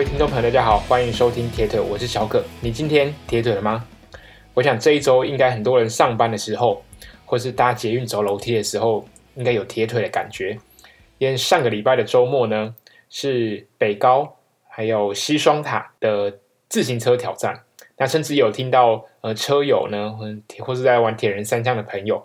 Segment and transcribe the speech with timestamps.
[0.00, 2.42] 位听众朋友，大家好，欢迎收听铁腿，我是小可。
[2.62, 3.86] 你今天铁腿了吗？
[4.54, 6.82] 我想这一周应该很多人上班的时候，
[7.26, 10.58] 或是搭捷运走楼梯的时候，应该有铁腿的感觉。
[11.18, 12.74] 因为上个礼拜的周末呢，
[13.10, 14.38] 是北高
[14.70, 16.38] 还有西双塔的
[16.70, 17.60] 自行车挑战。
[17.98, 20.16] 那甚至有听到呃车友呢，
[20.60, 22.22] 或是在玩铁人三项的朋友，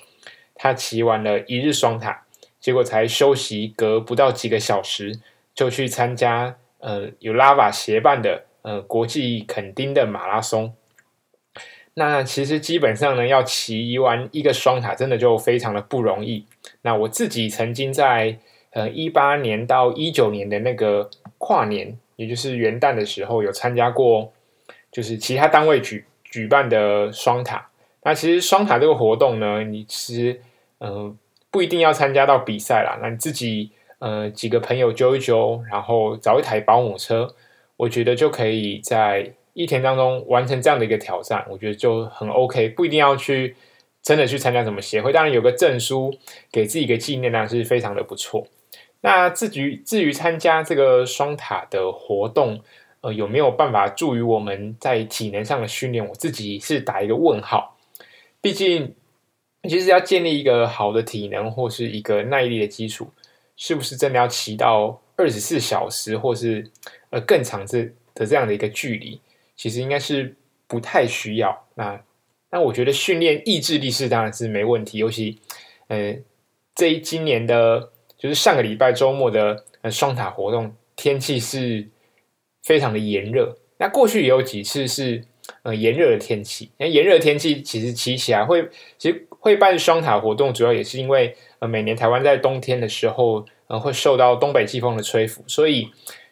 [0.55, 2.23] 他骑完了一日双塔，
[2.62, 5.20] 结果才休息隔不到几个小时，
[5.53, 10.76] 就去参加呃有 Lava 协办的呃国际垦丁的马拉松。
[11.95, 16.45] 那其实基本上呢，要骑完一个双塔，真的就非常的不容易。
[16.84, 18.38] 那我自己曾经在
[18.71, 21.09] 呃一八年到一九年的那个
[21.40, 24.31] 跨年，也就是元旦的时候，有参加过。
[24.91, 27.68] 就是其他单位举举办的双塔，
[28.04, 30.40] 那其实双塔这个活动呢，你其实
[30.77, 31.13] 呃
[31.52, 33.71] 不一定要参加到比赛啦，那你自己
[34.05, 37.34] 呃几个朋友揪一揪，然后找一台保姆车，
[37.75, 43.55] 我觉得就可以在一天当中完成这样的一个挑战，我觉得就很 OK，不一定要去
[44.03, 46.13] 真的去参加什么协会，当然有个证书
[46.51, 48.45] 给自己一个纪念呢，是非常的不错。
[49.01, 52.62] 那至于至于参加这个双塔的活动。
[53.01, 56.03] 呃，有没有办法助于我们在体能上的训练？
[56.03, 57.77] 我自己是打一个问号。
[58.41, 58.95] 毕竟，
[59.69, 63.09] 其实要建立一个好的体能或是一个耐力的基础，
[63.55, 66.72] 是不是真的要骑到二十四小时，或是
[67.09, 69.19] 呃更长这的这样的一个距离？
[69.56, 70.35] 其实应该是
[70.67, 71.66] 不太需要。
[71.75, 72.01] 那
[72.51, 74.97] 那我觉得训练意志力是当然是没问题。
[74.97, 75.39] 尤其，
[75.88, 76.16] 呃，
[76.75, 81.90] 这一今年的，就是上个礼拜周末的呃双塔活动，天气是。
[82.66, 85.23] 非常的炎热，那过去也有几次是
[85.62, 86.72] 呃炎热的天气。
[86.79, 88.67] 那炎热的天气其实骑起来会，
[88.97, 91.38] 其实会办双塔活动，主要也是因为
[91.68, 95.90] 每年台湾在冬天的时候，呃会受到东北季风的吹拂，所以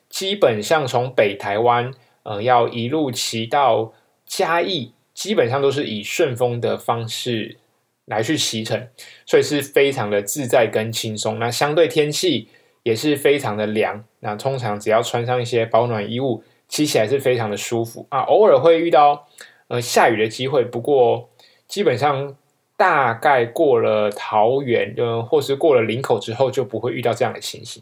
[0.10, 3.94] 基本上从北台湾呃要一路骑到
[4.26, 7.58] 嘉义，基本上都是以顺风的方式
[8.06, 8.88] 来去骑乘，
[9.26, 11.40] 所以是非常的自在跟轻松。
[11.40, 12.50] 那相对天气。
[12.84, 18.20] 也是非常的凉，那通常只要穿上一些保暖衣物，骑起来是非常的舒服啊。
[18.24, 19.26] 偶尔会遇到
[19.70, 21.30] 呃下雨的机会，不过
[21.66, 22.36] 基本上
[22.76, 27.82] 大概过了桃园，呃或是过了林口之后，就不会遇到这样的情形。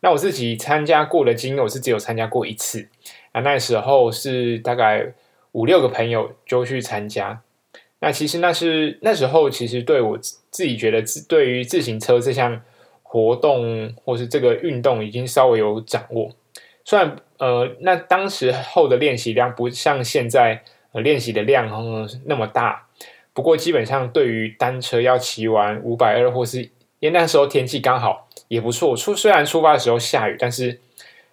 [0.00, 2.88] 那我自己参加过的经验，我是只有参加过一次
[3.32, 5.12] 啊，那时候是大概
[5.52, 7.40] 五六个朋友就去参加。
[8.00, 12.62] 那其实那是那时候，其实对我自己觉得自对于自行车这项。
[13.16, 16.32] 活动或是这个运动已经稍微有掌握，
[16.84, 22.83] 虽然呃，那当时候的练习量不像现在呃练习的量呃那么大，
[23.34, 26.70] 不过基本上对于单车要骑完五百二或是因
[27.02, 30.80] 为那时候天气刚好也不错，出虽然出发的时候下雨，但是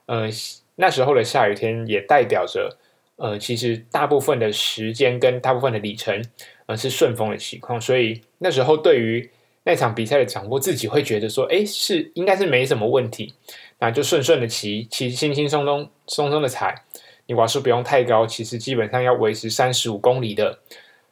[0.08, 0.28] 呃
[0.76, 2.78] 那时候的下雨天也代表着
[3.16, 6.22] 呃其实大部分的时间跟大部分的里程
[6.66, 9.30] 呃是顺风的情况，所以那时候对于
[9.64, 13.36] 那场比赛的掌握，自己会觉得说，哎，是应该是没什么问题，
[13.78, 16.84] 那就顺顺的骑，骑轻轻松松松松的踩，
[17.28, 20.58] 你瓦数不用太高，其实基本上要维持三十五公里的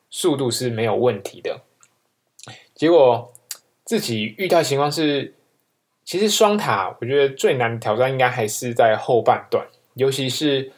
[0.10, 1.62] 速度是没有问题的。
[2.76, 3.34] 结果
[3.84, 5.34] 自己遇到情况是，
[6.04, 10.72] 其实双塔我觉得最难挑战应该还是在后半段，尤其是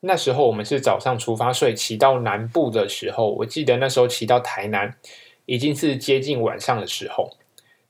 [0.00, 4.96] 那时候我们是早上出发，所以骑到南部的时候，我记得那时候骑到台南。
[5.46, 7.36] 已经是接近晚上的时候，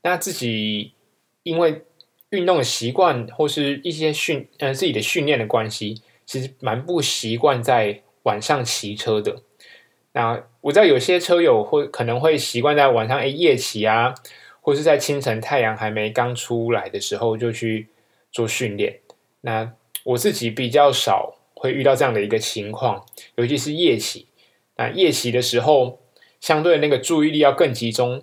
[0.03, 0.93] 那自己
[1.45, 1.85] 因为
[2.31, 9.41] 运动的习惯或是一些训呃自己的训练的关系，其实蛮不习惯在晚上骑车的。
[10.15, 14.15] 那我知道有些车友会可能会习惯在晚上诶夜骑啊，
[14.63, 17.89] 或是在清晨太阳还没刚出来的时候就去
[18.33, 19.01] 做训练。
[19.43, 19.71] 那
[20.05, 24.27] 我自己比较少会遇到这样的一个情况，尤其是夜骑。
[24.77, 26.01] 那夜骑的时候。
[26.41, 28.23] 相对那个注意力要更集中，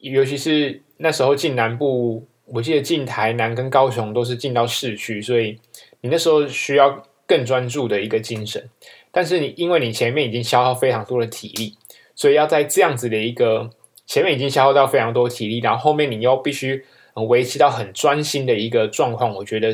[0.00, 5.58] 尤其是那时候进南部，我记得进台南跟高雄都是进到市区，所以
[6.02, 8.68] 你那时候需要更专注的一个精神。
[9.10, 11.76] 但是你因为你前面已经消耗非常多的体力，
[12.14, 13.70] 所以要在这样子的一个
[14.06, 16.84] 前面已经消耗到非常多体力，然后后面你又必须
[17.28, 19.72] 维持到很专心的一个状况，我觉得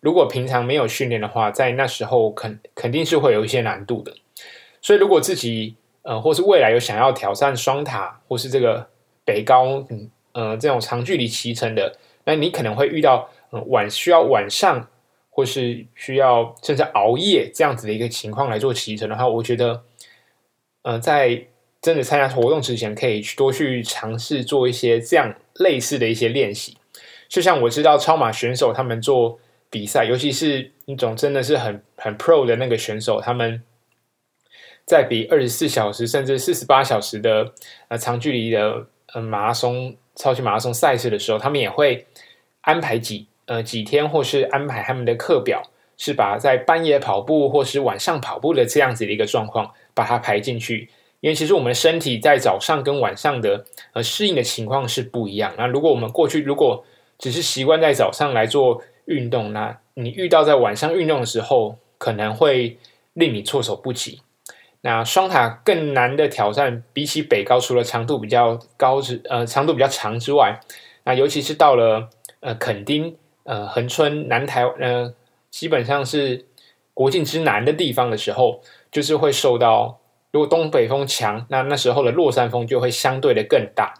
[0.00, 4.12] 如果平常没有训练的话，在那时候肯肯定是会有一些难度的。
[4.80, 8.86] 所以如果自己呃，或是未来有想要挑战双塔，或是这个
[9.24, 14.88] 北高，嗯，呃，这种长距离骑乘的，那你可能会遇到，呃，晚需要晚上，
[15.36, 19.82] 或是需要甚至熬夜这样子的一个情况来做骑乘的话，我觉得，
[20.80, 21.44] 呃，在
[21.82, 26.78] 真的参加活动之前，可以去多去尝试做一些这样类似的一些练习。
[27.28, 29.38] 就像我知道超马选手他们做
[29.68, 33.62] 比赛，尤其是那种真的是很很 pro 的那个选手，他们
[34.86, 37.52] 在比二十四小时甚至四十八小时的
[37.88, 42.06] 呃长距离的呃马拉松、超级马拉松赛事的时候，他们也会
[42.62, 45.62] 安排几呃几天，或是安排他们的课表，
[45.96, 50.90] 是把在半夜跑步或是晚上跑步的这样子的一个状况把它排进去。
[51.20, 53.64] 因为其实我们身体在早上跟晚上的
[53.94, 55.54] 呃适应的情况是不一样。
[55.56, 56.84] 那如果我们过去如果
[57.18, 62.76] 只是习惯在早上来做运动，那你遇到在晚上运动的时候，可能会
[63.14, 64.20] 令你措手不及。
[64.82, 70.60] 那双塔更难的挑战，比起北高，除了长度比较高之呃长度比较长之外，
[71.04, 72.10] 那尤其是到了
[72.40, 73.16] 呃垦丁
[73.46, 75.14] 呃恒春南台呃
[75.50, 76.44] 基本上是
[76.92, 78.60] 国境之南的地方的时候，
[78.92, 79.98] 就是会受到。
[80.32, 83.94] 如果东北风强，那那时候的落山风就会相对的更大。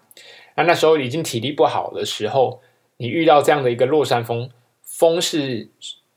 [0.57, 2.61] 那那时候已经体力不好的时候，
[2.99, 4.51] 你遇到这样的一个落山风，
[4.83, 5.71] 风是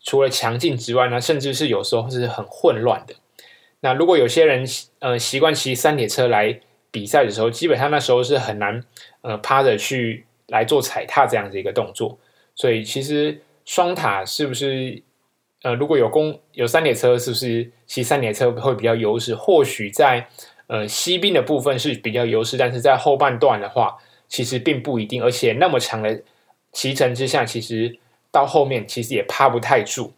[0.04, 3.16] 除了强劲之外呢，甚至是有时候是很混乱的。
[3.80, 4.66] 那如果有些人
[5.00, 6.60] 呃习惯骑三铁车来
[6.92, 8.84] 比赛的时候，基本上那时候是很难
[9.22, 12.18] 呃趴着去来做踩踏这样的一个动作。
[12.60, 15.02] 所以其实双塔是不是？
[15.62, 19.36] 呃，如果有公有三列车，是不是骑三列车会比较优势？
[19.36, 20.26] 或许在
[20.68, 23.98] 呃西滨的部分是比较优势，但是在后半段的话，
[24.30, 25.22] 其实并不一定。
[25.22, 26.22] 而且那么长的
[26.72, 27.98] 骑乘之下，其实
[28.32, 30.14] 到后面其实也趴不太住。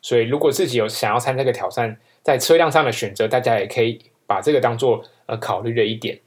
[0.00, 6.20] 所以，如果自己有想要参加这个挑战，在车辆上的选择，大家也可以把这个当做呃考虑的一点。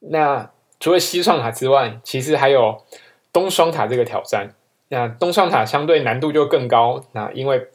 [0.00, 2.84] 那除了西双塔之外，其实还有
[3.32, 4.54] 东双塔这个挑战。
[4.88, 7.04] 那东双塔相对难度就更高。
[7.12, 7.68] 那因为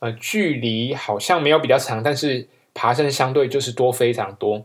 [0.00, 4.64] 呃，距离好像没有比较长，但是爬升相对就是多非常多。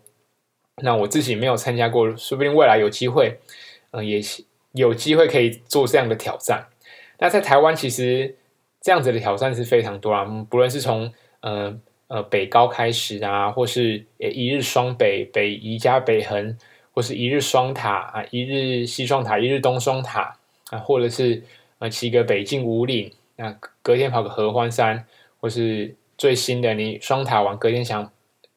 [0.81, 3.39] 那我自己没有参加过，说不定未来有机会，
[3.91, 4.19] 嗯、也
[4.73, 6.67] 有机会可以做这样的挑战。
[7.19, 8.35] 那在台湾，其实
[8.81, 11.11] 这样子的挑战是非常多啊，不论是从
[11.41, 16.57] 呃呃北高开始啊，或是一日双北、北宜加北横，
[16.93, 20.37] 或是一日双塔啊，一日西双塔、一日东双塔
[20.69, 21.43] 啊，或者是
[21.79, 25.05] 呃骑个北进五岭，那隔天跑个合欢山。
[25.39, 28.11] 或是最新的，你双塔王隔天想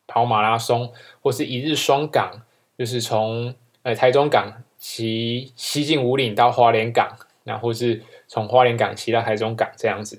[0.07, 0.91] 跑马拉松，
[1.21, 2.41] 或是一日双港，
[2.79, 10.17] 就是从呃台中港骑西进五岭到花莲港，然后是从花莲港骑到台中港这样子。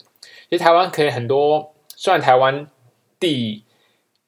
[0.51, 2.68] 其实台湾可以很多，虽然台湾
[3.19, 3.63] 地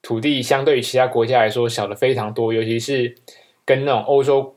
[0.02, 3.16] 土地相对于其他国家来说小的非常多，尤其是
[3.64, 4.56] 跟那种欧洲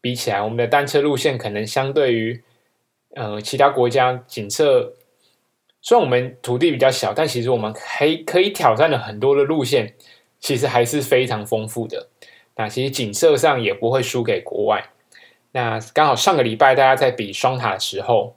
[0.00, 2.42] 比起来，我们的单车路线可能相对于
[3.14, 4.94] 呃其他国家景色。
[5.84, 9.94] 虽然我们土地比较小，但其实我们还可以挑战的很多的路线，
[10.38, 12.08] 其实还是非常丰富的。
[12.54, 14.90] 那其实景色上也不会输给国外。
[15.50, 18.36] 那刚好上个礼拜大家在比双塔的时候，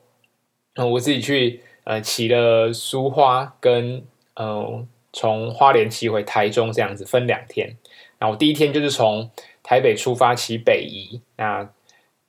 [0.73, 4.83] 嗯，我自己去呃骑了苏花跟呃
[5.13, 7.77] 从花莲骑回台中这样子分两天。
[8.19, 9.29] 那我第一天就是从
[9.61, 11.69] 台北出发骑北移，那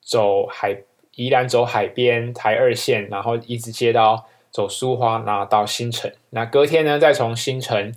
[0.02, 0.76] 走海
[1.16, 4.28] 宜兰走海边台二线，然后一直接到。
[4.52, 6.10] 走苏花，然后到新城。
[6.30, 7.94] 那隔天呢，再从新城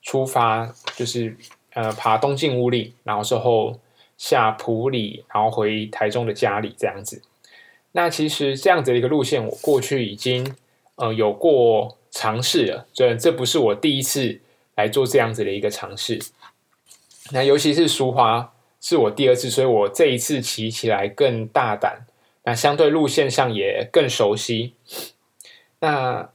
[0.00, 1.36] 出发，就是
[1.74, 3.78] 呃爬东进武岭，然后之后
[4.16, 7.20] 下埔里，然后回台中的家里这样子。
[7.92, 10.56] 那其实这样子的一个路线，我过去已经
[10.94, 14.40] 呃有过尝试了，这这不是我第一次
[14.76, 16.18] 来做这样子的一个尝试。
[17.32, 22.06] 那尤其是苏花是我第二次，所以我这一次骑起来更大胆，
[22.50, 24.74] 那相对路线上也更熟悉。
[25.78, 26.28] 那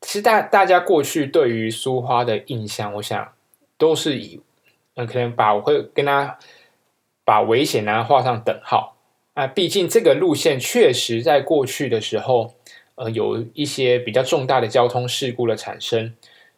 [0.00, 3.32] 其实大大家过去对于苏花的印象，我想
[3.76, 4.40] 都是以
[4.94, 6.38] 嗯，可能把我会跟他
[7.24, 8.96] 把危险呢画上等号
[9.34, 9.48] 啊。
[9.48, 12.54] 毕竟这个路线确实在过去的时候，
[12.94, 16.14] 呃，有一些比较重大的交通事故的产生，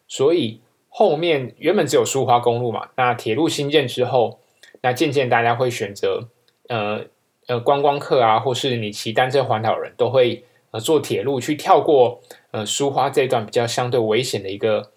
[0.07, 2.89] 所以后面原本只有苏花公路嘛。
[2.97, 4.39] 那铁路兴建之后，
[4.81, 6.27] 那渐渐大家会选择
[6.69, 7.05] 呃
[7.47, 10.43] 呃观光客啊，或是你骑单车环岛人都会。
[10.73, 12.19] 呃，坐铁路去跳过
[12.49, 14.91] 呃苏花这段比较相对危险的一个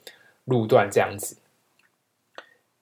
[0.46, 1.36] 路段，这样子。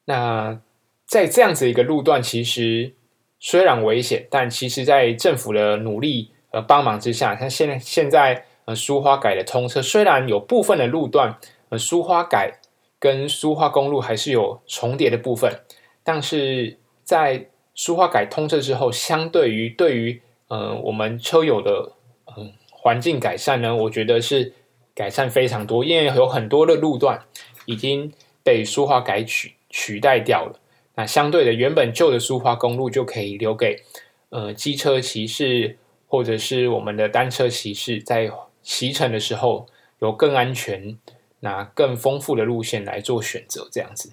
[0.04, 0.60] 那
[1.04, 2.94] 在这样子一个路段，其实
[3.40, 11.36] 虽然危险，但其实在政府的努力和帮忙之下，像现在现在呃苏花改的通车，虽然有部分的路段
[11.70, 12.60] 呃苏花改
[13.00, 15.62] 跟苏花公路还是有重叠的部分，
[16.04, 21.92] 但是在苏花改通车之后，相对于对于呃我们车友的
[22.36, 22.52] 嗯。
[22.86, 24.52] 环境改善呢，我觉得是
[24.94, 27.24] 改善非常多，因为有很多的路段
[27.64, 28.12] 已经
[28.42, 30.60] 被苏花改取取代掉了。
[30.94, 33.82] 那相对的，原本旧的苏花公路就可以留给
[34.28, 38.30] 呃机车骑士或者是我们的单车骑士在
[38.62, 39.66] 骑乘的时候
[40.00, 40.98] 有更安全、
[41.40, 44.10] 那更丰富的路线来做选择，这样子。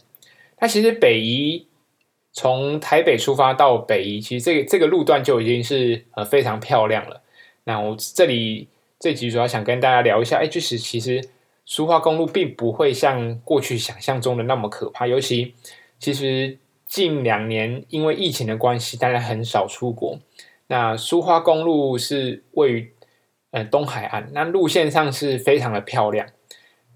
[0.61, 1.67] 那其实北宜
[2.33, 7.21] 从台北出发到北宜，其实这个这个路段就已经是呃非常漂亮了。
[7.65, 8.67] 那我这里
[8.99, 11.23] 这集主要想跟大家聊一下，哎，就是其实
[11.65, 15.53] 苏花公路并不会像过去想象中的那么可怕，尤其
[15.99, 20.17] 其实近两年因为疫情的关系，大家很少出国。
[20.67, 22.93] 那苏花公路是位于
[23.51, 26.27] 呃东海岸，那路线上是非常的漂亮。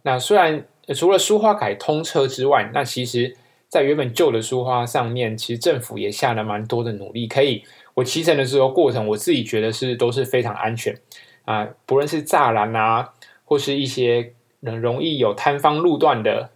[0.04, 0.66] 那虽然
[0.96, 3.36] 除了苏花改通车之外，那其实
[3.76, 7.28] 在原本旧的书花上面，其实政府也下了蛮多的努力。
[7.28, 7.62] 可以
[7.94, 10.98] 我骑乘的时候过程，我自己觉得是都是非常安全
[11.44, 13.14] 啊，不论是栅栏啊，
[13.44, 16.52] 或是一些容易有塌方路段的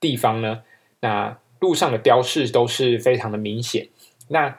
[0.00, 0.62] 地方呢，
[1.00, 3.88] 那路上的标示都是非常的明显。
[4.28, 4.56] 那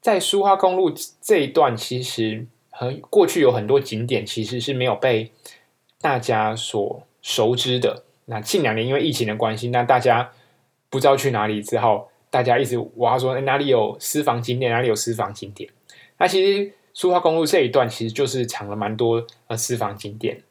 [0.00, 5.32] 在苏花公路这一段，其实和过去有很多景点其实是没有被
[6.00, 8.04] 大家所熟知的。
[8.26, 10.30] 那近两年因为疫情的关系，那大家
[10.96, 15.68] 不知道去哪里，之后大家一直挖说哪里有私房景点，哪里有私房景点。
[16.16, 20.42] 那其实苏花公路这一段其实就是藏了蛮多呃私房景点。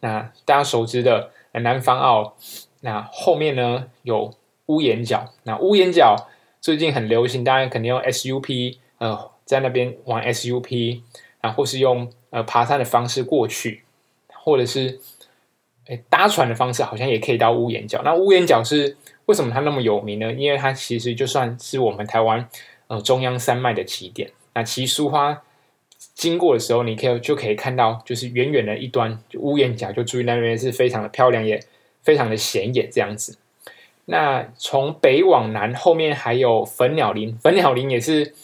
[0.00, 2.34] 那大家熟知的南方澳，
[2.80, 4.34] 那后面呢有
[4.66, 6.16] 屋檐角，那屋檐角。
[6.60, 11.00] 最近很流行，大家肯定用 SUP，呃，在那边玩 SUP
[11.40, 13.84] 啊，或是用呃爬山的方式过去，
[14.32, 14.98] 或者是
[16.08, 18.00] 搭船的方式，好像也可以到屋檐角。
[18.04, 20.32] 那屋檐角是为什么它那么有名呢？
[20.32, 22.48] 因为它其实就算是我们台湾
[22.88, 24.30] 呃中央山脉的起点。
[24.54, 25.42] 那骑书花
[26.14, 31.62] 经过的时候，你可以就可以看到，就是远远的一端就屋檐角，就注意那边是非常的漂亮，也
[32.02, 33.38] 非常的显眼，这样子。
[34.06, 38.34] 那从北往南，后面还有粉鸟林，粉鸟林也是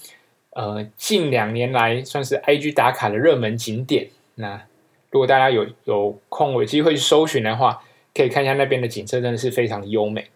[0.50, 4.08] 呃近两年来算是 IG 打卡的热门景点。
[4.36, 4.62] 那
[5.10, 7.82] 如果大家有有空有机会去搜寻的话，
[8.14, 10.26] 可以看一下那边的景色，真的是非常优美。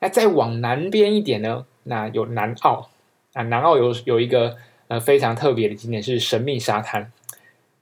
[0.00, 2.90] 那再往南边一点呢，那有南澳
[3.32, 4.56] 啊，南澳有有一个
[4.88, 7.12] 呃非常特别的景点是神秘沙滩。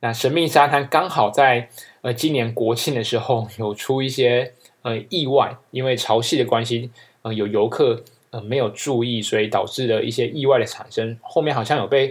[0.01, 1.69] 那神秘沙滩刚好在
[2.03, 4.53] 呃今年国庆的时候有出一些。
[4.83, 6.93] 呃，意外，因为潮汐的关系，
[7.23, 11.19] 呃，有游客呃没有注意，所以导致了一些意外的产生。
[11.23, 12.09] 后面好像有被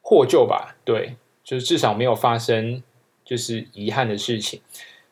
[0.00, 0.74] 获救吧？
[0.86, 2.82] 对，就是至少没有发生
[3.26, 4.62] 就是遗憾的事情。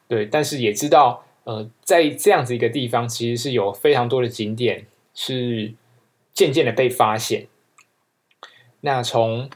[0.09, 4.85] 对，但是也知道，呃，在这样子一个地方，其实是有非常多的景点
[5.15, 5.73] 是
[6.35, 7.47] 渐渐的被发现。
[8.81, 9.49] 那从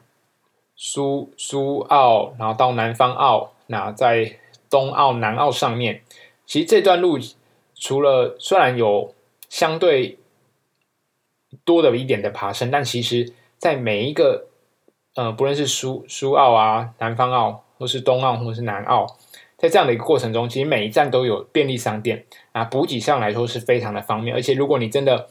[0.77, 4.39] 苏苏澳，然后到南方澳，那在
[4.71, 6.03] 东澳、南澳上面。
[6.47, 7.19] 其实这段路
[7.75, 9.13] 除了虽然有
[9.49, 10.17] 相对
[11.65, 14.47] 多的一点的爬升，但其实在每一个
[15.17, 19.19] 呃，不论是苏苏澳啊、南方澳，或是东澳，或是南澳，
[19.61, 24.35] 在这样的一个过程中，其实每一站都有便利商店啊，补给上来说是非常的方便。
[24.35, 25.29] 而且如果你真的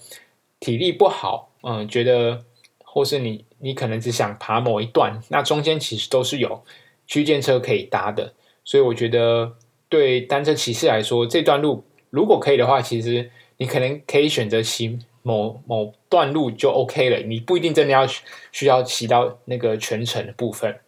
[0.62, 2.46] 体力不好，嗯、觉得
[2.86, 6.64] 或是你你可能只想爬某一段，那中间其实都是有
[7.08, 8.34] 区间车可以搭的，
[8.64, 9.56] 所以我觉得。
[9.92, 17.18] 对单车骑士来说，这段路如果可以的话，其实你可能可以选择骑某某段路就 OK 了。
[17.22, 18.06] 你不一定真的要
[18.52, 20.80] 需要骑到那个全程的部分。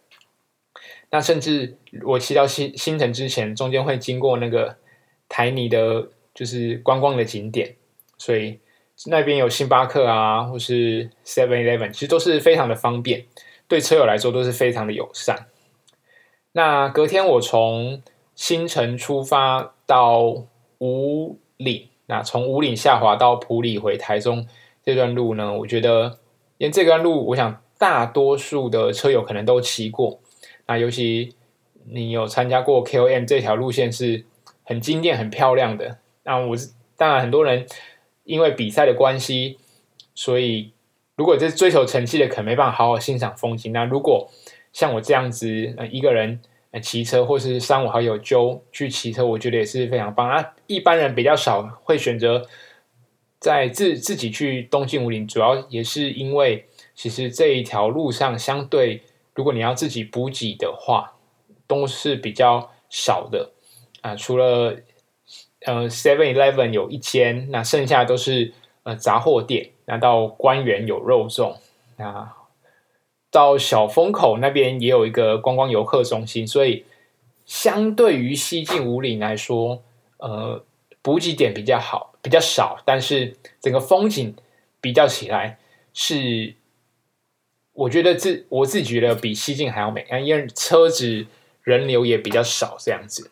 [1.14, 1.76] 那甚至
[2.06, 4.78] 我骑到新新城之前，中间会经过那个
[5.28, 7.76] 台泥的，就是观光的景点，
[8.16, 8.58] 所以
[9.06, 13.26] 那边有星巴克啊，或是 Seven Eleven，其实都是非常的方便，
[13.68, 15.48] 对车友来说都是非常的友善。
[16.52, 18.02] 那隔天我从
[18.34, 20.46] 新城出发到
[20.78, 24.46] 五岭，那从五岭下滑到埔里回台中
[24.82, 26.20] 这段路呢，我觉得
[26.56, 30.21] 因为这段路，我想大多数的车友可能都骑过。
[30.72, 31.34] 那尤其
[31.84, 34.24] 你有参加过 KOM 这条路线是
[34.64, 35.98] 很经典、很漂亮的。
[36.24, 37.66] 那我是当然很多人
[38.24, 39.58] 因为比赛的关系，
[40.14, 40.72] 所以
[41.16, 43.72] 如果这追求成绩的，可能没办法好好欣赏风景。
[43.72, 44.30] 那如果
[44.72, 45.46] 像我这样子，
[45.90, 46.40] 一个人。
[46.80, 50.54] 骑车或是三五好友揪去骑车，我觉得也是非常棒啊！
[50.66, 52.48] 一般人比较少会选择
[53.38, 56.64] 在自自己去东进武岭，主要也是因为
[56.94, 59.02] 其实这一条路上相对，
[59.34, 61.14] 如果你要自己补给的话，
[61.66, 63.50] 都是比较少的
[64.00, 64.14] 啊。
[64.14, 64.76] 除了
[65.66, 69.70] 呃 Seven Eleven 有一间，那剩下都是呃杂货店。
[69.84, 71.56] 那到官园有肉粽
[71.96, 72.36] 啊。
[73.30, 76.84] 到小风口那边也有一个观光游客中心，所以
[77.46, 79.82] 相对于西进武岭来说，
[80.18, 80.62] 呃，
[81.00, 84.36] 补给点比较好，比较少，但是整个风景
[84.82, 85.58] 比较起来
[85.94, 86.54] 是，
[87.74, 91.26] 我觉得自我自己觉得比西进还要美，因为车子
[91.62, 93.30] 人流也比较少这样子。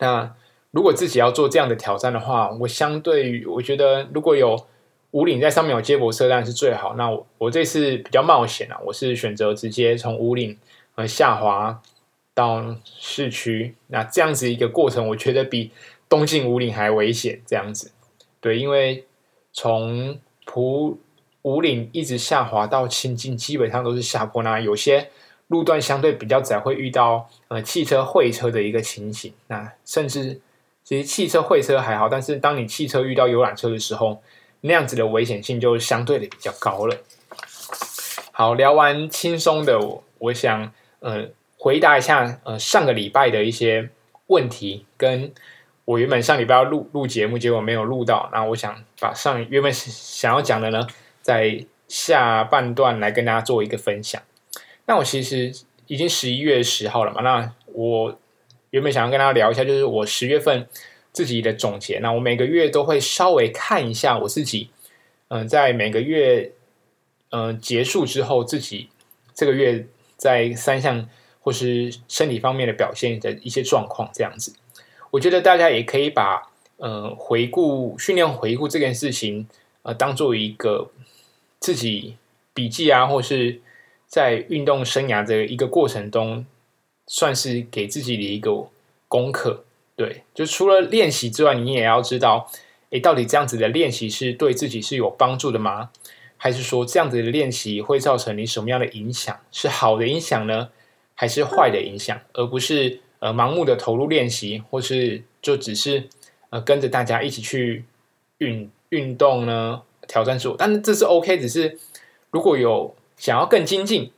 [0.00, 0.34] 那
[0.72, 4.66] 如果自己要做这样的挑战的话，我相对于我觉得如果有
[5.12, 6.94] 五岭在上面有接驳车，当然是最好。
[6.96, 10.58] 那我我这次比较冒险啊，我是选择直接从五岭
[10.96, 11.80] 呃下滑
[12.34, 13.74] 到市区。
[13.86, 15.70] 那这样子一个过程，我觉得比
[16.08, 17.40] 东进五岭还危险。
[17.46, 17.92] 这样子，
[18.40, 19.06] 对，因为
[19.52, 20.98] 从普
[21.46, 24.42] 五岭一直下滑到清境，基本上都是下坡。
[24.42, 25.08] 那有些
[25.46, 29.32] 路段相对比较窄，会遇到呃汽车会车的一个情形。
[29.46, 30.40] 那甚至
[30.82, 34.20] 其实汽车会车还好，但是当你汽车遇到游览车的时候，
[34.62, 36.96] 那样子的危险性就相对的比较高了。
[38.32, 43.88] 好，聊完轻松的我，我想呃回答一下呃上个礼拜的一些
[44.26, 45.32] 问题，跟
[45.84, 48.28] 我原本上礼拜要录录节目，结果没有录到。
[48.32, 50.84] 那我想把上原本想要讲的呢，
[51.26, 54.22] 在下半段来跟大家做一个分享。
[54.86, 55.52] 那我其实
[55.86, 58.18] 已经十一月十号了嘛，那我
[58.70, 60.68] 原本想要跟大家聊一下，就是我十月份。
[61.16, 64.68] 自己的总结，那我每个月都会稍微看一下我自己，
[65.28, 66.52] 嗯、在每个月
[67.30, 68.90] 嗯、结束之后，自己
[69.34, 69.86] 这个月
[70.18, 71.08] 在三项
[71.40, 74.52] 或是身体方面的表现的一些状况，这样子，
[75.12, 79.48] 我觉得大家也可以把呃回顾训练回顾这件事情，
[79.84, 80.90] 呃，当做一个
[81.60, 82.16] 自己
[82.54, 83.60] 笔记啊，或是
[84.06, 86.46] 在运动生涯的一个过程中，
[87.06, 88.68] 算是给自己的一个
[89.08, 89.64] 功课。
[89.96, 92.50] 对，就除了练习之外，你也要知道，
[92.90, 95.90] 诶，到底这样子的练习是对自己是有帮助的吗？
[96.36, 99.40] 还是说这样子的练习会造成你什么样的影响？
[99.50, 100.68] 是好的影响呢，
[101.14, 102.20] 还是坏的影响？
[102.34, 106.08] 而不是呃盲目的投入练习，或是就只是
[106.50, 107.84] 呃跟着大家一起去
[108.38, 109.82] 运运动呢？
[110.08, 111.78] 挑战自我，但是这是 OK，只是
[112.30, 114.12] 如果有想要更精进，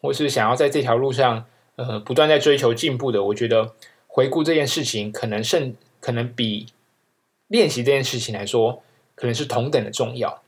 [0.00, 1.46] 或是想要在这条路上
[1.76, 3.72] 呃不断在追求进步的，我觉得。
[4.06, 6.68] 回顾这件事情，可能甚可能比
[7.48, 8.80] 练习这件事情来说，
[9.16, 10.40] 可能是同等的重要。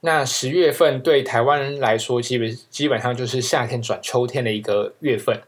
[0.00, 5.42] 那十月份对台湾人来说，基本基本上就是夏天转秋天的一个月份。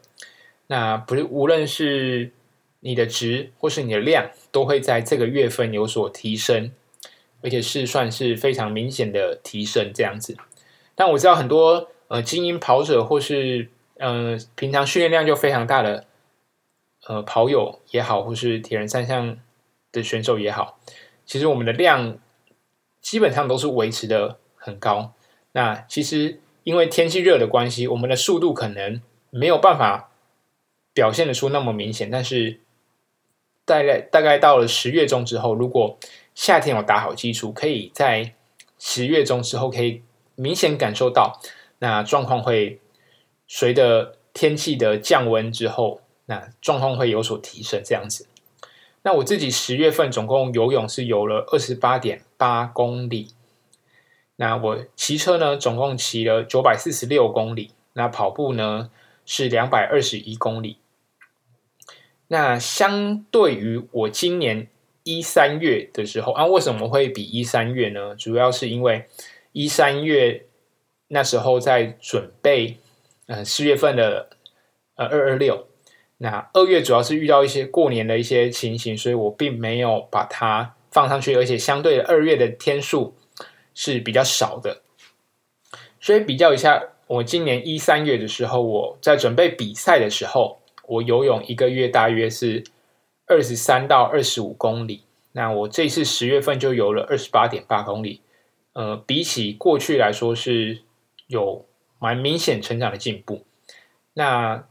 [0.67, 2.31] 那不是无论是
[2.81, 6.71] 你的值或是你的量，都会在这个月份有所提升，
[7.45, 10.35] 而且是算是非常明显的提升这样子。
[10.95, 16.05] 但我知道很多呃精英跑者或是呃平常训练量就非常大的。
[17.07, 19.37] 呃，跑友也好，或是铁人三项
[19.91, 20.79] 的选手也好，
[21.23, 22.17] 其实我们的量
[22.99, 25.13] 基本上都是维持的很高。
[25.51, 30.09] 那其实因为天气热的关系，我们的速度可能没有办法
[30.95, 32.09] 表现得出那么明显。
[32.09, 32.59] 但是
[33.65, 35.99] 大概大概到了十月中之后，如果
[36.35, 38.35] 夏天有打好基础，可以在
[38.77, 40.03] 十月中之后可以
[40.35, 41.41] 明显感受到，
[41.79, 42.79] 那状况会
[43.47, 46.01] 随着天气的降温之后。
[46.27, 48.27] 那状况会有所提升，这样子。
[49.03, 53.35] 那我自己十月份总共游泳是游了二十八点八公里。
[54.37, 57.73] 那我骑车呢，总共骑了九百四十六公里。
[57.93, 58.89] 那跑步呢
[59.23, 60.79] 是两百二十一公里。
[62.29, 64.67] 那相对于我今年
[65.05, 68.15] 一三月的时候啊，为什么会比一三月呢？
[68.15, 69.05] 主要是因为
[69.51, 70.47] 一三月
[71.09, 72.77] 那时候在准备，
[73.27, 74.29] 呃，四月份的
[74.95, 75.67] 呃二二六。
[76.17, 83.13] 那二月主要是遇到一些过年的一些情形，所以我并没有把它放上去，而且相对二月的天数
[83.75, 84.81] 是比较少的，
[85.99, 92.63] 所以比较一下，我今年一三月的时候，我在准备比赛的时候，我游泳一个月大约是
[93.27, 98.21] 二十三到二十五公里，那我这次十月份就游了二十八点八公里，
[98.73, 100.81] 呃，比起过去来说是
[101.27, 101.65] 有
[101.99, 103.43] 蛮明显成长的进步，
[104.13, 104.65] 那。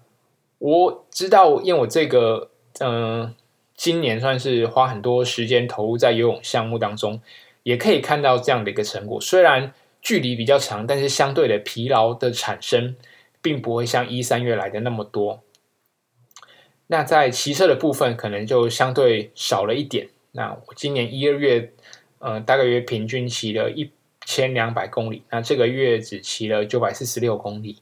[0.58, 2.48] 我知道，因为我这个
[2.80, 3.34] 嗯、
[3.76, 7.20] 今年算是花很多时间投入在游泳项目当中，
[7.64, 9.20] 也可以看到这样的一个成果。
[9.20, 12.96] 虽然距离比较长，但是相对的疲劳的产生，
[13.42, 15.42] 并不会像一三月来的那么多。
[16.86, 20.08] 那在骑车的部分，可能就相对少了一点。
[20.32, 21.72] 那我今年一二月，
[22.18, 23.90] 呃，大概约平均骑了一
[24.24, 27.78] 千两百公里，那这个月只骑了九百四十六公里。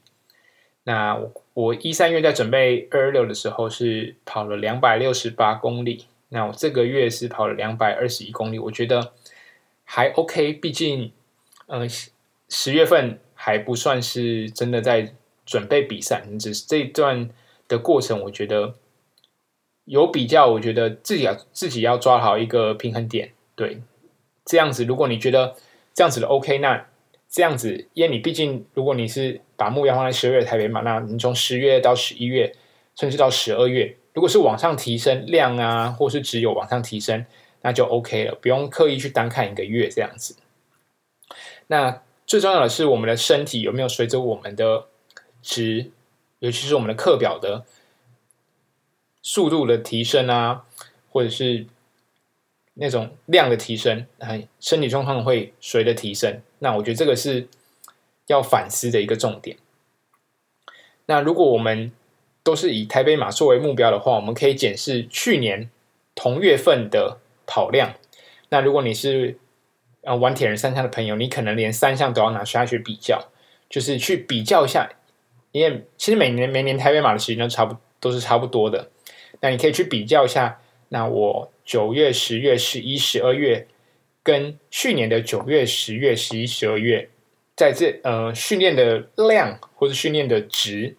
[0.83, 9.13] 那我我一三月在准备二六的时候是跑了两百六十八公里，那我这个月是跑了两百二十一公里，我觉得
[9.85, 11.11] 还 OK，毕竟
[11.67, 11.89] 嗯、
[12.49, 15.13] 十月份还不算是真的在
[15.45, 17.29] 准备比赛，只是这一段
[17.67, 18.75] 的过程，我觉得
[19.85, 23.81] 有比较，我觉得自己要自己要抓好一个平衡点，对，
[24.45, 25.55] 这样子如果你觉得
[25.93, 26.85] 这样子的 OK，那。
[27.35, 32.55] 这样子，因为你毕竟，如果你是把目标放在十二月台北嘛，那你从十月到十一月，
[32.95, 37.25] 甚至到十二月，如果是往上提升量啊，或是只有往上提升，
[37.63, 40.35] 那就 OK 了，不用刻意去单看一个月这样子。
[41.65, 44.85] 那最重要的是，我们的身体有没有随着我们的
[45.41, 45.89] 值，
[46.37, 47.65] 尤其是我们的课表的
[49.23, 50.65] 速度的提升啊，
[51.09, 51.65] 或者是
[52.75, 54.05] 那种量的提升，
[54.59, 56.41] 身体状况会随着提升。
[56.59, 57.47] 那我觉得这个是
[58.27, 59.57] 要反思的一个重点。
[61.05, 61.91] 那如果我们
[62.43, 65.69] 都是以台北马作为目标的话，我们可以检视去年
[66.13, 67.95] 同月份的跑量。
[68.49, 69.37] 那如果你是
[70.01, 73.29] 呃玩铁人三项的朋友，你可能连三项都要拿下去比较，
[73.69, 74.89] 就是去比较一下。
[75.51, 78.89] 因为其实每年每年台北马的时间都差不都是差不多的。
[79.41, 83.67] 那你可以去比较一下，那我九月、十月、十一、十二月
[84.21, 87.09] 跟去年的九月、十月、十一、十二月。
[87.55, 90.97] 在这呃训练的量或者训练的值，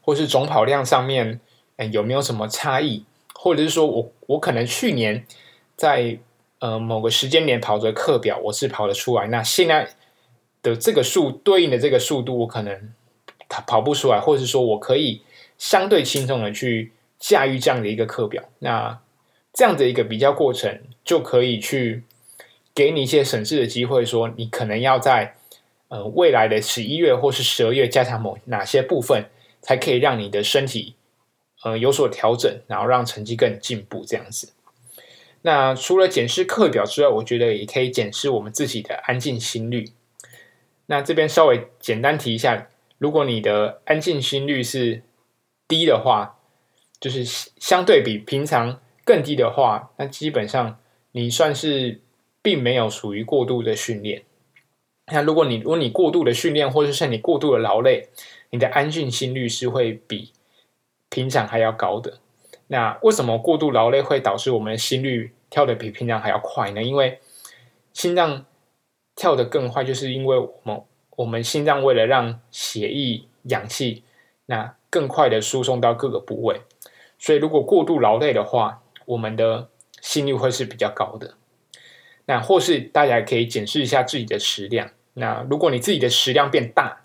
[0.00, 1.40] 或是总跑量上面，
[1.74, 3.04] 呃，有没有什么差异？
[3.34, 5.26] 或者是说我我可能去年
[5.74, 6.18] 在
[6.60, 9.90] 呃某个时间点跑的课表我是跑得出来，那现在
[10.62, 12.94] 的这个数对应的这个速度我可能
[13.48, 15.22] 跑跑不出来，或者是说我可以
[15.58, 16.92] 相对轻松的去
[17.24, 19.00] 驾驭这样的一个课表，那
[19.52, 22.02] 这样的一个比较过程就可以去。
[22.76, 25.36] 给你一些审视的机会，说你可能要在
[25.86, 29.26] 呃未来的十一月或是十二月加强某哪些部分，
[29.62, 30.96] 才可以让你的身体
[31.62, 34.52] 呃有所调整，然后让成绩更进步这样子。
[35.42, 39.92] 那除了检视课表之外，我觉得也可以检视我们自己的安静心率。
[40.86, 42.66] 那这边稍微简单提一下，
[42.98, 45.04] 如果你的安静心率是
[45.68, 46.40] 低的话，
[47.04, 47.24] 就是
[47.58, 50.78] 相对比平常更低的话，那基本上
[51.12, 52.00] 你算是。
[52.44, 54.22] 并没有属于过度的训练。
[55.10, 58.10] 那如果你如果你过度的训练，或者是你过度的劳累，
[58.50, 60.30] 你的安静心率是会比
[61.08, 62.18] 平常还要高的。
[62.66, 66.82] 那为什么过度劳累会导致我们的心率跳得比平常还要快呢？
[66.82, 67.18] 因为
[67.94, 68.44] 心脏
[69.16, 70.82] 跳得更快，就是因为我们
[71.16, 74.02] 我们心脏为了让血液、氧气
[74.44, 76.60] 那更快的输送到各个部位，
[77.24, 79.70] 所以如果过度劳累的话，我们的
[80.02, 81.36] 心率会是比较高的。
[82.26, 84.90] 那或是大家也可以检视一下自己的食量。
[85.14, 87.00] 那如果你自己的食量变大，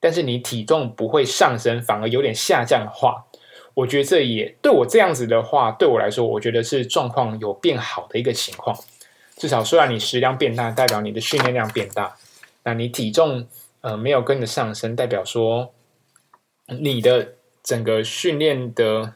[0.00, 3.24] 但是你体重不会上升，反而有点下降的话，
[3.72, 8.76] 我觉得这也对我这样子的话，对我来说，我觉得是状况有变好的一个情况。
[9.36, 12.14] 至少虽然你食量变大，代表你的训练量变大，
[12.64, 13.48] 那你体重
[13.80, 15.72] 呃没有跟着上升，代表说
[16.66, 19.14] 你的整个训练的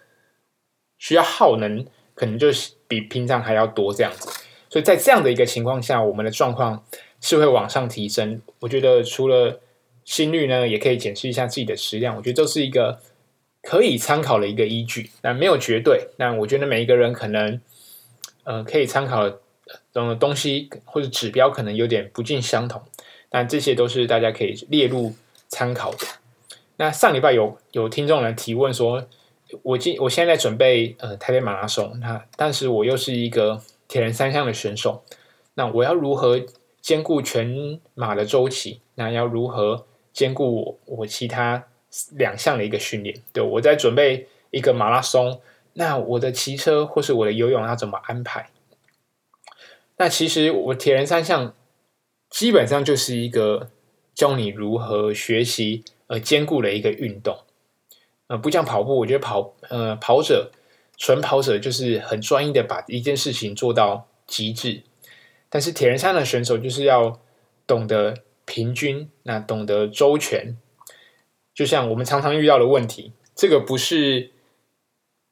[0.99, 1.85] 需要耗能
[2.15, 4.29] 可能就是比平常还要多这样子。
[4.69, 6.85] 所以在这样的一个情况下，我们的状况
[7.21, 8.43] 是会往上提升。
[8.61, 9.61] 我觉得除了
[10.05, 12.17] 心率呢，也可以检视一下自己的食量。
[12.17, 13.01] 我觉得这是一个
[13.63, 15.11] 可以参考的一个依据。
[15.23, 17.61] 那没有绝对，那我觉得每一个人可能
[18.45, 22.83] 呃可以参考的东西或者指标可能有点不尽相同。
[23.31, 25.15] 但这些都是大家可以列入
[25.49, 25.99] 参考的。
[26.77, 29.07] 那上礼拜有有听众来提问说，
[29.63, 33.63] 我今我现在在准备呃台北马拉松，那但是我又是一个。
[33.89, 35.03] 铁人三项的选手，
[35.55, 36.45] 那我要如何
[36.83, 38.83] 兼顾全马的周期？
[38.97, 41.65] 那要如何兼顾我我其他
[42.11, 43.23] 两项的一个训练？
[43.33, 45.41] 对，我在准备一个马拉松，
[45.73, 48.51] 那我的骑车或是我的游泳要怎么安排？
[49.97, 51.55] 那其实我铁人三项
[52.29, 53.71] 基本上就是一个
[54.15, 57.39] 教你如何学习而兼顾的一个运动。
[58.29, 60.53] 呃，不像跑步，我觉得跑呃跑者。
[61.01, 64.83] 纯跑者就是很专一的把一件事情做到极致，
[65.49, 67.21] 但是铁人三项的选手就是要
[67.69, 68.15] 懂得
[68.45, 70.59] 平均，那懂得周全。
[71.55, 74.33] 就像我们常常遇到的问题，这个不是，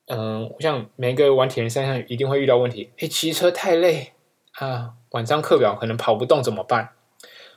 [0.07, 2.93] 嗯、呃，像每个玩铁人三项一定会遇到问题。
[2.99, 4.13] 哎，骑车太累
[4.53, 6.91] 啊，晚上课表可能跑不动怎么办？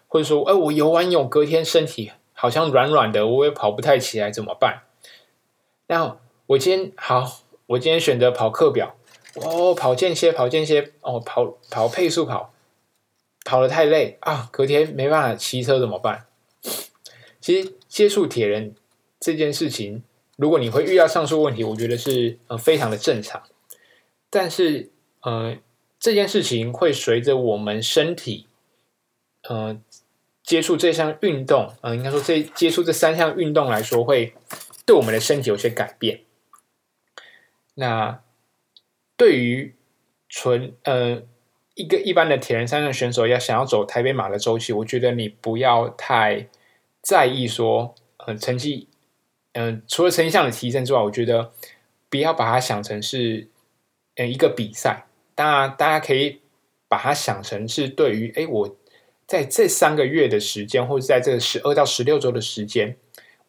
[0.07, 4.85] 或者说，哎，我游完泳隔天身体好像软软的，我也跑不太起来怎么办？
[5.89, 7.41] 那我今天好。
[7.69, 8.95] 我今天选择跑课表，
[9.35, 12.51] 哦，跑间歇，跑间歇，哦，跑跑配速跑，
[13.45, 16.25] 跑得太累啊，隔天没办法骑车怎么办？
[17.39, 18.73] 其实接触铁人
[19.19, 20.01] 这件事情，
[20.35, 23.43] 如果你会遇到上述问题，我觉得是呃非常的正常。
[24.31, 24.89] 但是
[25.21, 25.57] 呃
[25.99, 28.47] 这件事情会随着我们身体
[29.43, 29.79] 呃
[30.41, 34.33] 接触这项运动，呃应该说这接触这三项运动来说，会
[34.89, 36.21] 对我们的身体有些改变。
[37.75, 38.23] 那
[39.15, 39.75] 对于
[40.27, 41.21] 纯呃
[41.75, 46.47] 一个一般的铁人三项选手要想要走台北马的周期，我觉得你不要太
[47.03, 48.87] 在意说呃成绩，
[49.53, 51.51] 嗯、除了成绩上的提升之外，我觉得
[52.09, 53.47] 不要把它想成是
[54.15, 56.41] 呃一个比赛，当然大家可以
[56.87, 58.75] 把它想成是对于哎我
[59.27, 62.97] 在这三个月的时间，或者在这个十二到十六周的时间，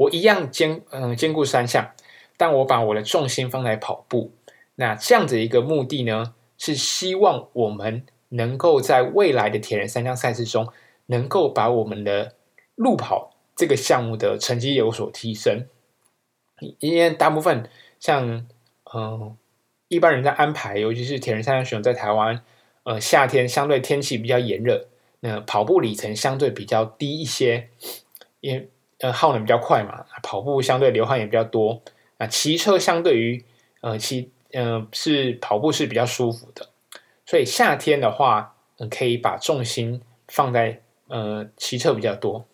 [0.01, 1.93] 我一样兼嗯兼顾三项，
[2.39, 4.33] 但我把我的重心放在跑步，
[4.77, 10.67] 那这样子一个目的呢，是希望我们能够在未来的铁人三项赛事中，
[11.07, 12.35] 能够把我们的
[12.77, 15.67] 路跑这个项目的成绩有所提升。
[16.79, 18.47] 因为大部分像
[18.95, 19.37] 嗯
[19.89, 22.43] 一般人在安排，尤其是铁人三项选手在台湾，
[22.85, 24.89] 呃夏天相对天气比较炎热，
[25.21, 27.69] 那跑步里程相对比较低一些，
[28.41, 28.67] 因
[29.01, 31.83] 呃耗能比较快嘛，跑步相对流汗也比较多。
[32.19, 33.45] 啊，骑车相对于
[33.81, 36.69] 呃骑呃是跑步是比较舒服的，
[37.25, 42.47] 所以夏天的话，嗯，可以把重心放在呃骑车比较多。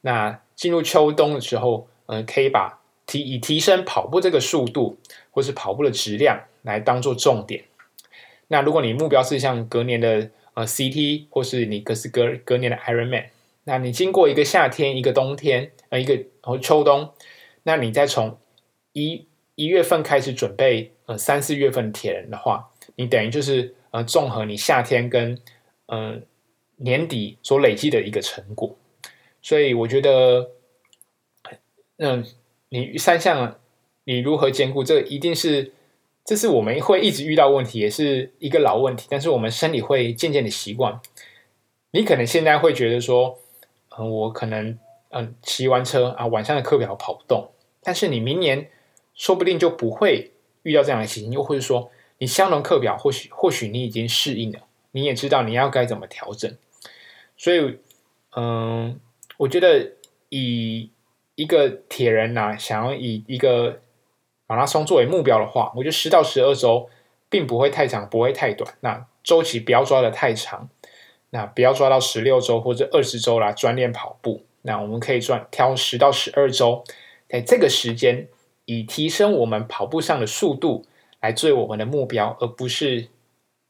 [0.00, 4.98] 那进入秋冬的时候，嗯，可以把提以提升跑步这个速度，
[5.30, 7.64] 或是跑步的质量来当做重点。
[8.48, 13.26] 那如果你目标是像隔年的呃 CT，或是你隔是隔隔年的 Ironman，
[13.64, 17.12] 那你经过一个夏天、一个冬天、呃一个和秋冬，
[17.62, 18.38] 那你再从
[18.92, 25.38] 一一月份开始准备呃三四月份铁人的话，你等于就是呃综合你夏天跟
[25.86, 26.20] 呃
[26.76, 28.76] 年底所累积的一个成果。
[29.42, 30.50] 所以我觉得，
[31.98, 32.24] 嗯。
[32.72, 33.58] 你三项
[34.04, 34.84] 你如何兼顾？
[34.84, 35.72] 这一定是，
[36.24, 39.08] 这是我们会一直遇到问题，也是一个老问题。
[39.10, 41.00] 但是我们身体会渐渐的习惯。
[41.90, 43.40] 你可能现在会觉得说，
[43.96, 44.78] 嗯，我可能
[45.10, 47.50] 嗯骑完车啊，晚上的课表跑不动。
[47.82, 48.70] 但是你明年
[49.14, 54.60] 说不定就不会遇到这样的情形，又或者说你相同课表，或许或许你已经适应了，
[54.92, 56.56] 你也知道你要该怎么调整。
[57.36, 57.78] 所以，
[58.36, 59.00] 嗯，
[59.38, 59.92] 我觉得
[60.28, 60.90] 以。
[61.36, 63.80] 一个铁人呐、想要以一个
[64.46, 66.90] 马拉松作为目标的话，我觉得十到十二周
[67.30, 68.74] 并不会太长，不会太短。
[68.80, 70.68] 那周期不要抓的太长，
[71.30, 74.44] 那不要抓到十六周或者二十周来专练跑步。
[74.62, 76.84] 那我们可以专挑十到十二周，
[77.28, 78.28] 在这个时间
[78.66, 80.84] 以提升我们跑步上的速度
[81.20, 83.08] 来作为我们的目标，而不是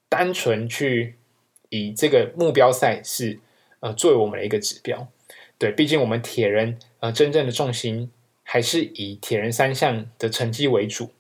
[0.09, 1.17] 单纯去
[1.69, 3.39] 以这个目标赛事
[3.79, 5.07] 呃作为我们的一个指标。
[5.59, 8.11] 对，毕竟我们铁人，呃，真正的重心
[8.43, 11.13] 还是以铁人三项的成绩为主。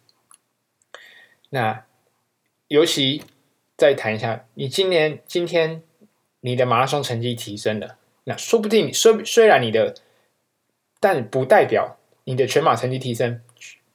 [1.50, 1.84] 那
[2.68, 3.22] 尤其
[3.76, 5.82] 再谈一下，你今年今天
[6.40, 9.94] 你的马拉松成绩提升了，那说不定虽虽然你的，
[10.98, 13.40] 但不代表你的全马成绩提升，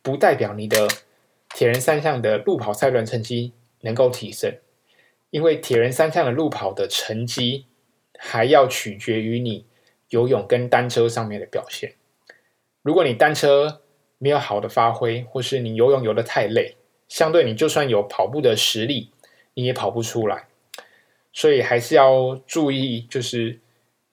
[0.02, 0.88] 不代表你的
[1.50, 4.58] 铁人三项的路跑赛段成绩能够提升，
[5.30, 7.66] 因为铁人三项的路跑的成绩
[8.18, 9.66] 还要取决于你。
[10.10, 11.96] 游泳跟单车上面的表现，
[12.84, 13.82] 如果你单车
[14.20, 16.78] 没有好的发挥，或是你游泳游得太累，
[17.08, 19.10] 相对你就算有跑步的实力，
[19.56, 20.48] 你也跑不出来。
[21.36, 23.60] 所以还是要注意，就是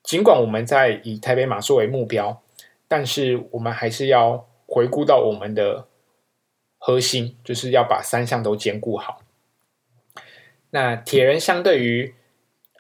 [0.02, 2.42] 尽管我们在以台北马作为目标，
[2.88, 5.87] 但是我们还是要回顾到我们的
[6.78, 9.22] 核心，就是要把三项都兼顾好。
[10.70, 12.12] 那铁人相对于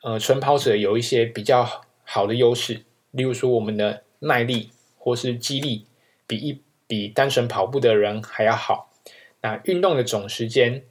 [0.02, 2.82] 呃纯跑者有一些比较好的优势。
[3.12, 5.86] 例如说，我们的耐力或是肌力
[6.26, 8.90] 比一比单纯跑步的人还要好。
[9.42, 10.82] 那运动的总时间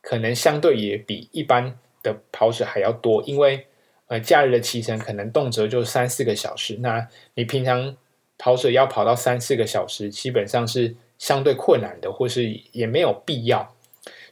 [0.00, 3.66] 可能相对也比一般的跑者还要多，因为
[4.06, 6.76] 呃，假日的骑乘可能动辄就三四个小时。
[6.80, 7.96] 那你平常
[8.38, 13.74] 跑者要跑到三四个小时，基本上是相对困难的，或是也没有必要。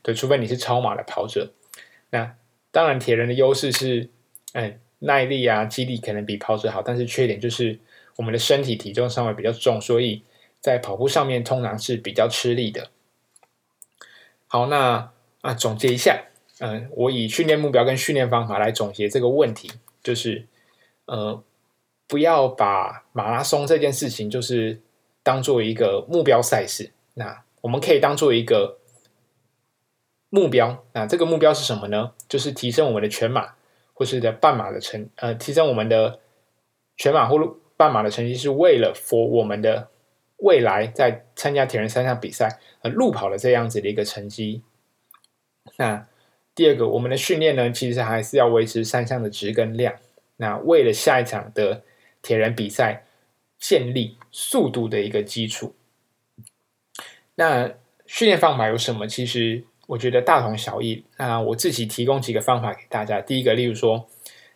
[0.03, 1.53] 对，除非你是超马的跑者。
[2.11, 2.35] 那
[2.71, 4.09] 当然，铁人的优势是，
[4.53, 4.79] 嗯。
[5.01, 7.79] 耐力啊，肌力可能比跑者好，但是缺点就是
[8.17, 10.25] 我们的身体体重稍微比较重，所以
[10.59, 12.91] 在跑步上面通常是比较吃力的。
[14.49, 16.25] 好，那啊总结一下，
[16.61, 19.71] 嗯，我以训练目标跟训练方法来总结这个问题，
[20.03, 20.47] 就是
[21.07, 21.42] 呃，
[22.07, 24.81] 不要把马拉松这件事情就是
[25.23, 28.79] 当做一个目标赛事，那我们可以当做一个
[30.31, 32.12] 目标，那这个目标是什么呢？
[32.29, 33.55] 就是提升我们的全马。
[33.94, 36.21] 或是的半马的成呃，提升我们的
[36.97, 37.37] 全马或
[37.77, 39.88] 半马的成绩，是为了 for 我们的
[40.37, 44.62] 未来在参加铁人三项比赛呃路跑的这样子的一个成绩。
[45.79, 46.07] 那
[46.59, 49.94] 第二个，我们的训练呢，其实还是要维持三项的值跟量。
[50.38, 51.85] 那为了下一场的
[52.21, 53.05] 铁人比赛
[53.61, 55.77] 建立速度的一个基础。
[57.37, 57.71] 那
[58.07, 59.07] 训练方法有什么？
[59.07, 59.62] 其实。
[59.87, 61.03] 我觉得大同小异。
[61.16, 63.23] 那我自己提供几个方法给大家。
[63.23, 64.07] 第一个，例如说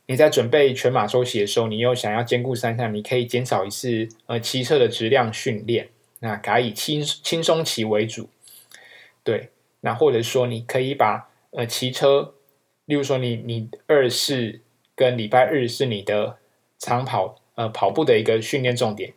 [0.04, 5.88] 你在准备全马周期的时候，你又想要兼顾三项，你可以减少一次呃骑车的质量训练，
[6.20, 8.28] 那改以轻轻松骑为主。
[9.24, 9.48] 对，
[9.80, 12.34] 那或者说你可以把呃骑车，
[12.84, 14.60] 例如说你你二四
[14.94, 16.38] 跟礼拜日是你的
[16.78, 19.14] 长跑呃跑步的一个训练重点，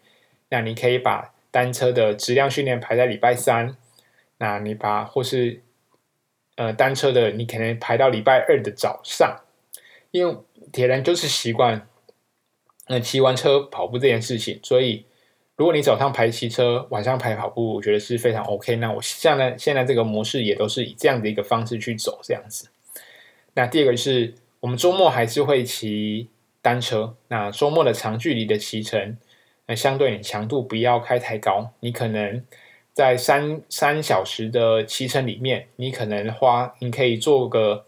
[0.50, 3.76] 那你可以把单车的质量训练排在礼拜三，
[4.38, 5.62] 那你把或是
[6.56, 9.42] 呃单车的你可能排到礼拜二的早上，
[10.12, 10.38] 因为
[10.72, 11.88] 铁人就是习惯
[12.86, 15.06] 呃骑完车跑步这件事情，所以。
[15.58, 18.76] 如果你早上排骑车，晚上排跑步，我觉得是非常 OK。
[18.76, 22.68] 那我现在现在这个模式也都是以这样的一个方式去走，这样子。
[23.54, 26.28] 那第二个是我们周末还是会骑
[26.62, 27.16] 单车。
[27.30, 29.18] 那周末的长距离的骑乘，
[29.68, 31.72] 那相对你强度不要开太高。
[31.80, 32.44] 你可能
[32.92, 37.86] 在三三小时的骑乘里面，你可能花，你可以做个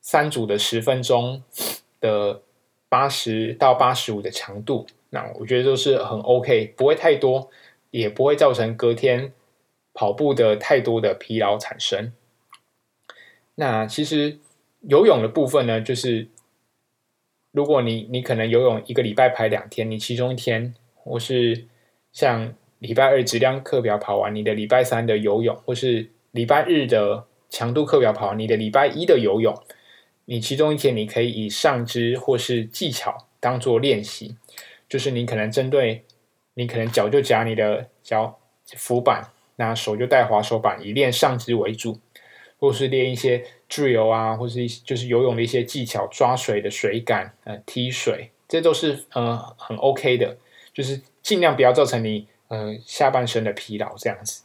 [0.00, 1.42] 三组的十分钟
[2.00, 2.40] 的
[2.88, 4.86] 八十到八十五的强度。
[5.14, 7.48] 那我觉得都是很 OK，不会太多，
[7.92, 9.32] 也不会造成隔天
[9.92, 12.12] 跑步的太多的疲劳产生。
[13.54, 14.38] 那其实
[14.80, 16.26] 游泳的部分呢，就是
[17.52, 21.68] 如果你你可能游泳一个礼拜排两天，你其中一天或是
[22.10, 29.56] 像礼拜二质量课表跑完，你的礼拜三的游泳，或是礼拜日的强度课表跑完，你的礼拜一的游泳，
[30.24, 34.36] 你其中一天你可以以上肢或是技巧当做练习。
[34.88, 36.04] 就是你可能针对，
[36.54, 38.38] 你可能脚就夹你的脚
[38.76, 41.98] 浮板，那手就带滑手板，以练上肢为主，
[42.58, 50.36] 或是练一些 drill 啊，或是就是游泳的一些技巧，抓水的水感，呃，踢水，这都是呃很 OK 的，
[50.72, 54.42] 就是尽量不要造成你呃下半身的疲劳这样子。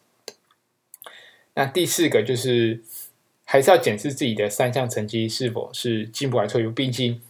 [1.53, 2.81] 那第四个就是
[3.45, 7.21] 还是要检视自己的三项成绩是否是进步还是退步，毕竟。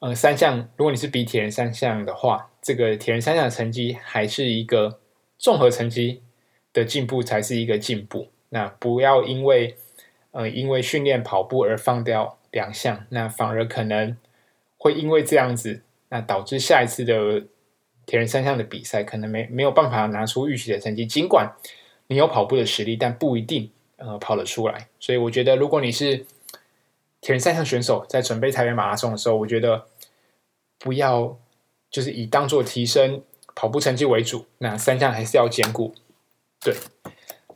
[0.00, 5.00] 呃，三项，如果你是比铁人三项的话，这个铁人三项的成绩还是一个
[5.36, 6.22] 综合成绩
[6.72, 8.28] 的进步才是一个进步。
[8.50, 9.76] 那不要因为
[10.30, 14.16] 呃因为训练跑步而放掉两项，那反而可能
[14.76, 17.44] 会因为这样子，那导致下一次的
[18.06, 21.04] 铁人三项的比赛可能没没有办法拿出预期的成绩。
[21.04, 21.52] 尽管
[22.06, 24.86] 你有跑步的实力，但不一定呃跑得出来。
[25.00, 26.24] 所以我觉得，如果你是
[27.20, 29.86] 铁人三项选手在准备台北马拉松的时候，我觉得
[30.78, 31.36] 不要
[31.90, 33.22] 就是以当做提升
[33.56, 35.92] 跑步成绩为主，那三项还是要兼顾。
[36.60, 36.74] 对，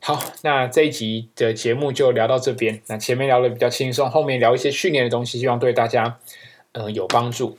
[0.01, 2.81] 好，那这一集的节目就聊到这边。
[2.87, 6.19] 那前面聊的比较轻松，后面聊一些训练的东西，希望对大家
[6.73, 7.57] 呃有帮助。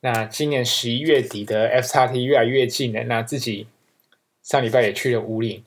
[0.00, 3.66] 那今年十一月底的 FXT 越来越近了，那自己
[4.42, 5.62] 上礼拜也去了武岭。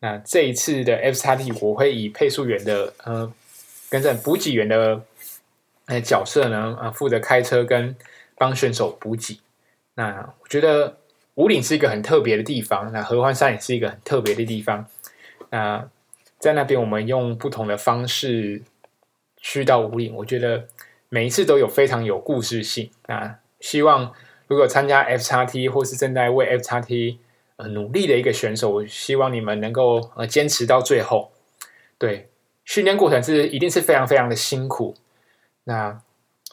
[0.00, 3.30] 那这一次的 FXT 我会以配速员的呃。
[3.92, 5.02] 跟着补给员的
[5.84, 7.94] 呃角色呢，啊，负责开车跟
[8.38, 9.38] 帮选手补给。
[9.96, 10.96] 那我觉得
[11.34, 14.86] 武岭是一个很特别的地方，那合欢山也是一个很特别的地方。
[15.50, 15.86] 那
[16.38, 18.62] 在那边我们用不同的方式
[19.36, 20.66] 去到武岭，我觉得
[21.10, 22.90] 每一次都有非常有故事性。
[23.08, 24.10] 那希望
[24.46, 27.18] 如果参加 FXT 或是正在为 FXT
[27.56, 31.30] 呃努力的一个选手，我希望你们能够呃坚持到最后。
[31.98, 32.30] 对。
[32.64, 34.94] 训练过程是一定是非常非常的辛苦，
[35.64, 36.00] 那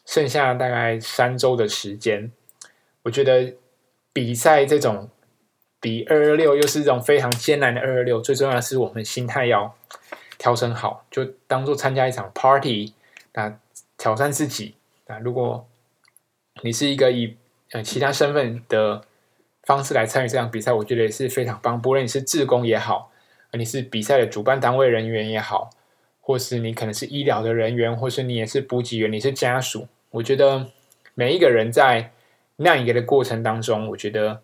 [0.06, 2.32] 剩下大概三周的时间，
[3.04, 3.54] 我觉得
[4.12, 5.10] 比赛这种
[5.80, 9.76] 比二二六又是这种非常艰难的二二六，最重要的是我们心态要
[10.38, 12.94] 调整好，就当做参加一场 party，
[13.34, 13.60] 那
[13.98, 14.76] 挑战自己。
[15.06, 15.68] 那如果
[16.64, 17.38] 你是一个以
[17.72, 19.04] 呃其他身份的
[19.64, 21.80] 方式来参与这场比赛，我觉得也是非常棒。
[21.80, 23.12] 不论你是志工也好，
[23.54, 25.70] 你是比赛的主办单位人员也好。
[26.30, 29.88] 或是你可能是医疗的人员，或是你也是补给员，你是家属。
[30.12, 30.68] 我觉得
[31.16, 32.12] 每一个人在
[32.58, 34.44] 那一个的过程当中，我觉得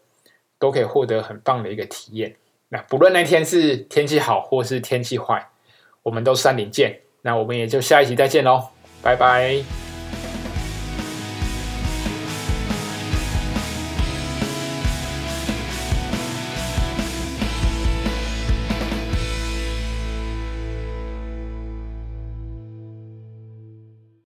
[0.57, 2.37] 都可以获得很棒的一个体验。
[2.69, 5.47] 那不论那天是天气好，或是天气坏，
[6.01, 7.01] 我们都山顶见。
[7.21, 8.69] 那我们也就下一集再见喽，
[9.03, 9.94] 拜拜。